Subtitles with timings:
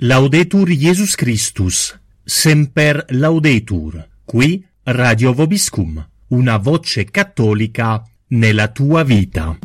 [0.00, 9.58] Laudetur Jesus Christus, semper laudetur, qui Radio Vobiscum, una voce cattolica nella tua vita.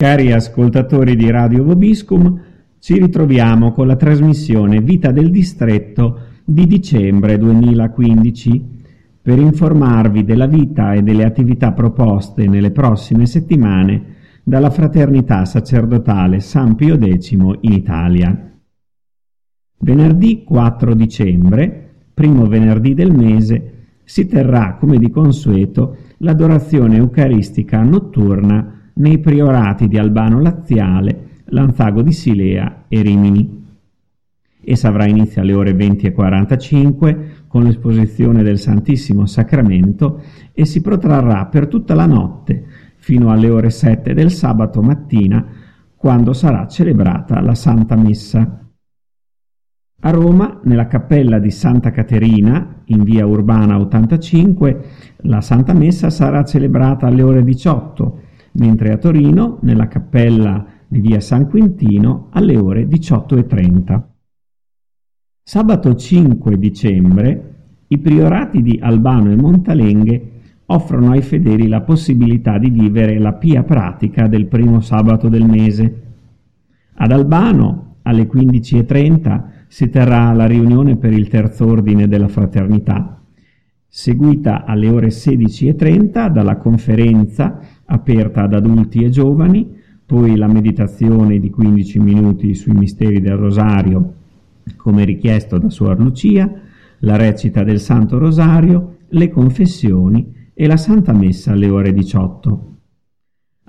[0.00, 2.40] Cari ascoltatori di Radio Vobiscum,
[2.78, 8.82] ci ritroviamo con la trasmissione Vita del Distretto di dicembre 2015
[9.20, 16.76] per informarvi della vita e delle attività proposte nelle prossime settimane dalla Fraternità Sacerdotale San
[16.76, 18.52] Pio X in Italia.
[19.80, 23.72] Venerdì 4 dicembre, primo venerdì del mese,
[24.04, 32.12] si terrà, come di consueto, l'adorazione eucaristica notturna nei priorati di Albano Laziale, Lanzago di
[32.12, 33.66] Silea e Rimini.
[34.64, 41.68] Essa avrà inizio alle ore 20.45 con l'esposizione del Santissimo Sacramento e si protrarrà per
[41.68, 42.64] tutta la notte
[42.96, 45.46] fino alle ore 7 del sabato mattina
[45.96, 48.62] quando sarà celebrata la Santa Messa.
[50.00, 54.84] A Roma, nella cappella di Santa Caterina, in via Urbana 85,
[55.22, 58.20] la Santa Messa sarà celebrata alle ore 18,
[58.58, 64.02] mentre a Torino, nella cappella di via San Quintino, alle ore 18.30.
[65.42, 67.54] Sabato 5 dicembre
[67.88, 70.30] i priorati di Albano e Montalenghe
[70.66, 76.02] offrono ai fedeli la possibilità di vivere la pia pratica del primo sabato del mese.
[76.96, 83.22] Ad Albano, alle 15.30, si terrà la riunione per il terzo ordine della fraternità,
[83.86, 89.76] seguita alle ore 16.30 dalla conferenza aperta ad adulti e giovani,
[90.06, 94.14] poi la meditazione di 15 minuti sui misteri del rosario
[94.76, 96.50] come richiesto da Suor Lucia,
[97.00, 102.76] la recita del Santo Rosario, le confessioni e la Santa Messa alle ore 18.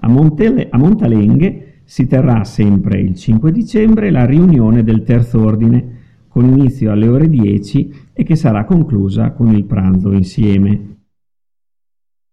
[0.01, 5.97] A, Montele, a Montalenghe si terrà sempre il 5 dicembre la riunione del Terzo Ordine,
[6.27, 10.97] con inizio alle ore 10 e che sarà conclusa con il pranzo insieme.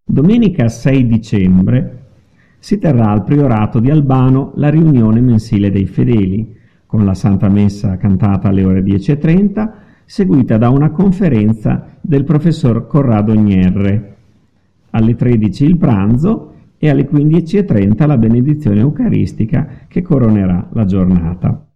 [0.09, 2.05] Domenica 6 dicembre
[2.59, 7.97] si terrà al Priorato di Albano la riunione mensile dei fedeli, con la Santa Messa
[7.97, 9.69] cantata alle ore 10.30,
[10.05, 14.15] seguita da una conferenza del professor Corrado Gnerre.
[14.91, 21.67] Alle 13 il pranzo e alle 15.30 la benedizione eucaristica che coronerà la giornata.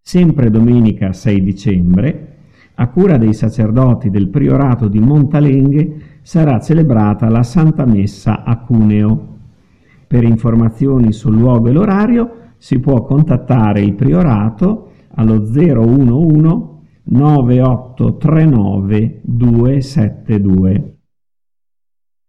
[0.00, 2.37] Sempre domenica 6 dicembre,
[2.80, 9.34] a cura dei sacerdoti del priorato di Montalenghe, sarà celebrata la Santa Messa a Cuneo.
[10.06, 20.92] Per informazioni sul luogo e l'orario si può contattare il priorato allo 011 9839 272.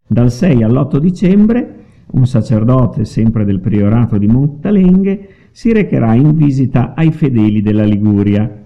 [0.07, 1.75] Dal 6 all'8 dicembre
[2.11, 8.65] un sacerdote sempre del priorato di Montalenghe si recherà in visita ai fedeli della Liguria.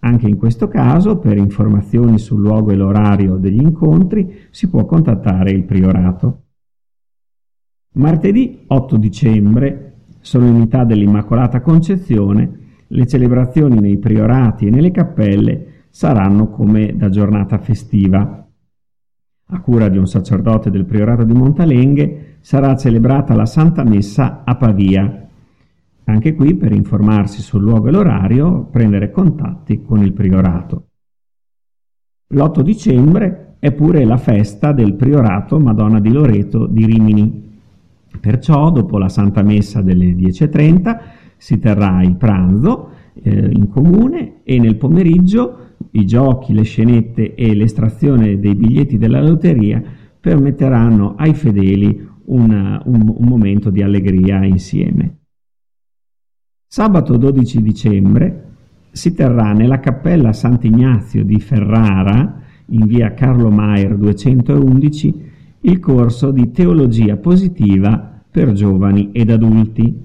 [0.00, 5.50] Anche in questo caso, per informazioni sul luogo e l'orario degli incontri, si può contattare
[5.50, 6.44] il priorato.
[7.94, 9.90] Martedì 8 dicembre
[10.20, 18.46] solennità dell'Immacolata Concezione, le celebrazioni nei priorati e nelle cappelle saranno come da giornata festiva.
[19.52, 24.54] A cura di un sacerdote del priorato di Montalenghe sarà celebrata la Santa Messa a
[24.56, 25.28] Pavia.
[26.04, 30.86] Anche qui, per informarsi sul luogo e l'orario, prendere contatti con il priorato.
[32.28, 37.48] L'8 dicembre è pure la festa del priorato Madonna di Loreto di Rimini.
[38.20, 40.98] Perciò, dopo la Santa Messa delle 10.30,
[41.36, 47.54] si terrà il pranzo eh, in comune e nel pomeriggio i giochi, le scenette e
[47.54, 49.82] l'estrazione dei biglietti della lotteria
[50.20, 55.19] permetteranno ai fedeli una, un, un momento di allegria insieme.
[56.72, 58.44] Sabato 12 dicembre
[58.92, 65.30] si terrà nella cappella Sant'Ignazio di Ferrara, in via Carlo Maier 211,
[65.62, 70.00] il corso di teologia positiva per giovani ed adulti.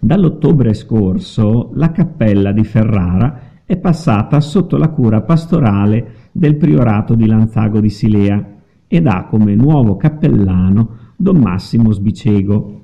[0.00, 7.26] Dall'ottobre scorso la cappella di Ferrara è passata sotto la cura pastorale del priorato di
[7.26, 8.42] Lanzago di Silea
[8.88, 12.83] ed ha come nuovo cappellano Don Massimo Sbicego.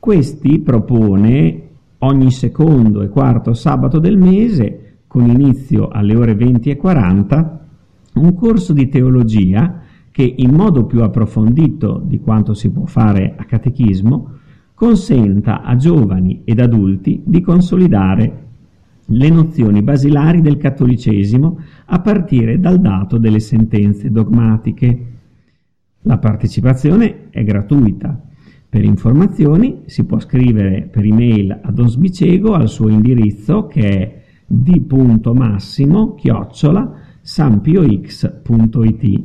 [0.00, 1.68] Questi propone
[1.98, 7.66] ogni secondo e quarto sabato del mese, con inizio alle ore 20 e 40,
[8.14, 13.44] un corso di teologia che in modo più approfondito di quanto si può fare a
[13.44, 14.38] catechismo
[14.72, 18.44] consenta a giovani ed adulti di consolidare
[19.04, 25.06] le nozioni basilari del cattolicesimo a partire dal dato delle sentenze dogmatiche.
[26.04, 28.28] La partecipazione è gratuita.
[28.70, 34.22] Per informazioni si può scrivere per email a Don Sbicego al suo indirizzo che è
[34.46, 39.20] d.massimo chiocciola sampiox.it.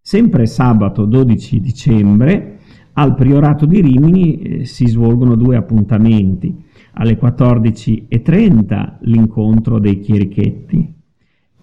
[0.00, 2.60] Sempre sabato 12 dicembre
[2.92, 6.54] al Priorato di Rimini eh, si svolgono due appuntamenti.
[6.92, 10.94] Alle 14.30 l'incontro dei chierichetti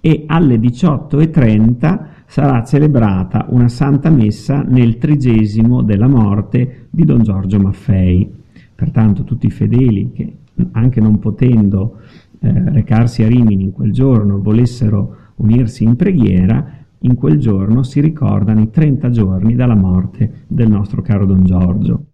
[0.02, 7.60] e alle 18.30 sarà celebrata una santa messa nel trigesimo della morte di Don Giorgio
[7.60, 8.30] Maffei.
[8.74, 10.34] Pertanto tutti i fedeli che,
[10.72, 12.00] anche non potendo
[12.40, 18.02] eh, recarsi a Rimini in quel giorno, volessero unirsi in preghiera, in quel giorno si
[18.02, 22.06] ricordano i 30 giorni dalla morte del nostro caro Don Giorgio.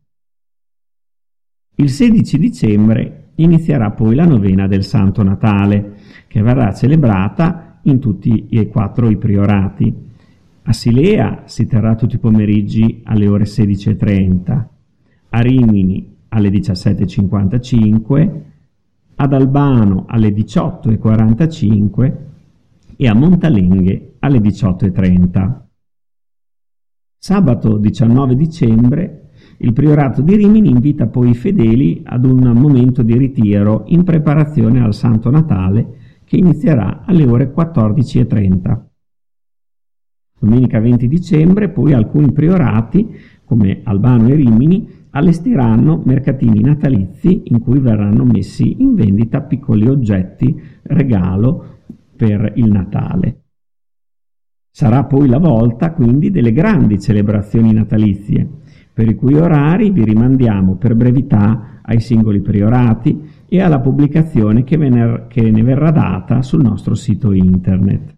[1.75, 5.95] Il 16 dicembre inizierà poi la novena del Santo Natale,
[6.27, 10.09] che verrà celebrata in tutti e quattro i priorati.
[10.63, 14.65] A Silea si terrà tutti i pomeriggi alle ore 16.30,
[15.29, 18.41] a Rimini alle 17.55,
[19.15, 22.13] ad Albano alle 18.45
[22.95, 25.59] e a Montalenghe alle 18.30.
[27.17, 29.21] Sabato 19 dicembre
[29.63, 34.81] il Priorato di Rimini invita poi i fedeli ad un momento di ritiro in preparazione
[34.81, 35.99] al Santo Natale
[36.31, 38.81] che inizierà alle ore 14.30.
[40.39, 43.05] Domenica 20 dicembre poi alcuni priorati,
[43.43, 50.57] come Albano e Rimini, allestiranno mercatini natalizi in cui verranno messi in vendita piccoli oggetti
[50.83, 51.79] regalo
[52.15, 53.41] per il Natale.
[54.71, 58.60] Sarà poi la volta quindi delle grandi celebrazioni natalizie,
[59.01, 64.77] per i cui orari vi rimandiamo per brevità ai singoli priorati e alla pubblicazione che,
[64.77, 68.15] vener- che ne verrà data sul nostro sito internet.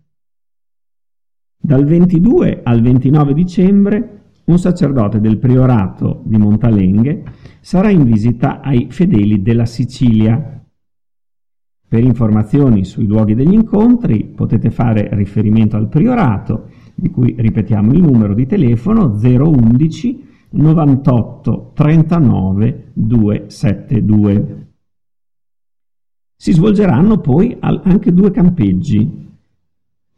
[1.57, 7.24] Dal 22 al 29 dicembre un sacerdote del priorato di Montalenghe
[7.62, 10.65] sarà in visita ai fedeli della Sicilia.
[11.88, 18.01] Per informazioni sui luoghi degli incontri potete fare riferimento al priorato, di cui ripetiamo il
[18.01, 24.67] numero di telefono 011 98 39 272.
[26.35, 29.21] Si svolgeranno poi anche due campeggi.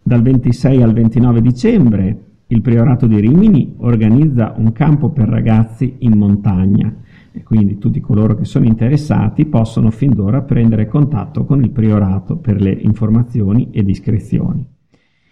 [0.02, 6.18] Dal 26 al 29 dicembre il Priorato di Rimini organizza un campo per ragazzi in
[6.18, 6.94] montagna
[7.32, 12.38] e quindi tutti coloro che sono interessati possono fin d'ora prendere contatto con il Priorato
[12.38, 14.68] per le informazioni ed iscrizioni.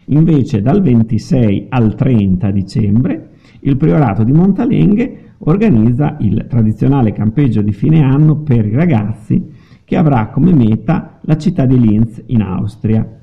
[0.07, 3.32] Invece dal 26 al 30 dicembre
[3.63, 9.51] il Priorato di Montalenghe organizza il tradizionale campeggio di fine anno per i ragazzi
[9.83, 13.21] che avrà come meta la città di Linz in Austria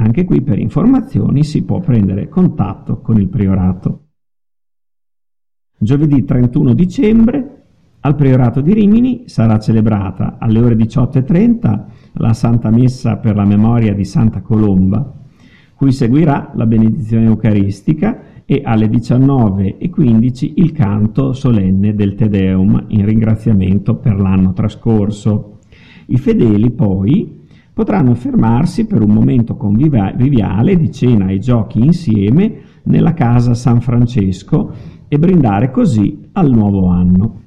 [0.00, 4.06] anche qui per informazioni si può prendere contatto con il priorato.
[5.76, 7.64] Giovedì 31 dicembre
[8.00, 11.84] al priorato di Rimini sarà celebrata alle ore 18.30
[12.14, 15.20] la Santa Messa per la memoria di Santa Colomba,
[15.74, 23.06] cui seguirà la benedizione eucaristica e alle 19.15 il canto solenne del Te Deum in
[23.06, 25.60] ringraziamento per l'anno trascorso.
[26.06, 33.14] I fedeli poi potranno fermarsi per un momento conviviale di cena e giochi insieme nella
[33.14, 34.74] casa San Francesco
[35.06, 37.42] e brindare così al nuovo anno.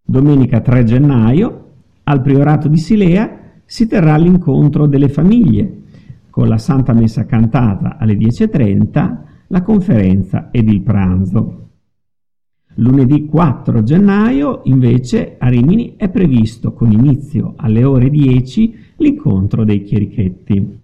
[0.00, 1.72] Domenica 3 gennaio
[2.04, 5.82] al Priorato di Silea si terrà l'incontro delle famiglie
[6.34, 11.68] con la Santa Messa cantata alle 10.30, la conferenza ed il pranzo.
[12.74, 19.84] Lunedì 4 gennaio, invece, a Rimini è previsto con inizio alle ore 10 l'incontro dei
[19.84, 20.80] chierichetti.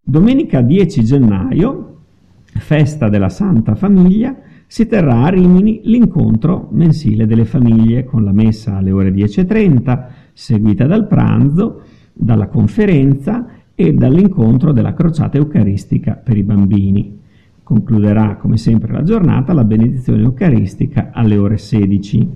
[0.00, 2.04] Domenica 10 gennaio,
[2.42, 4.34] festa della Santa Famiglia,
[4.66, 10.86] si terrà a Rimini l'incontro mensile delle famiglie con la messa alle ore 10.30, seguita
[10.86, 11.82] dal pranzo,
[12.14, 17.18] dalla conferenza e dall'incontro della crociata eucaristica per i bambini.
[17.62, 22.28] Concluderà come sempre la giornata la benedizione eucaristica alle ore 16.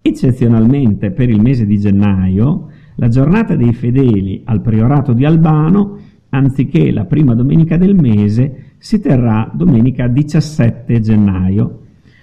[0.00, 5.98] Eccezionalmente per il mese di gennaio, la giornata dei fedeli al priorato di Albano,
[6.30, 11.80] anziché la prima domenica del mese, si terrà domenica 17 gennaio,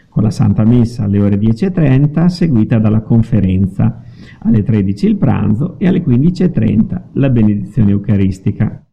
[0.10, 4.02] con la Santa Messa alle ore 10.30, seguita dalla conferenza,
[4.40, 8.86] alle 13 il pranzo e alle 15.30 la benedizione eucaristica.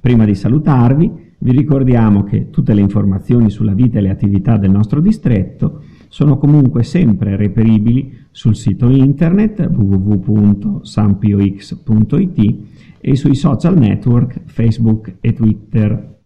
[0.00, 4.70] Prima di salutarvi, Vi ricordiamo che tutte le informazioni sulla vita e le attività del
[4.70, 12.58] nostro distretto sono comunque sempre reperibili sul sito internet www.sampiox.it
[13.00, 16.20] e sui social network Facebook e Twitter.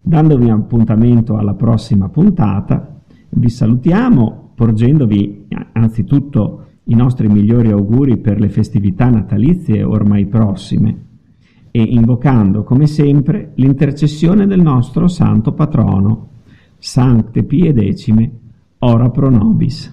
[0.00, 8.48] Dandovi appuntamento alla prossima puntata, vi salutiamo porgendovi anzitutto i nostri migliori auguri per le
[8.48, 11.06] festività natalizie ormai prossime
[11.72, 16.28] e invocando come sempre l'intercessione del nostro santo patrono,
[16.78, 18.30] Sancte Pie Decime,
[18.78, 19.92] ora pro nobis.